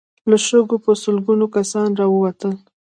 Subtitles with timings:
[0.29, 2.53] له شګو په سلګونو کسان را ووتل.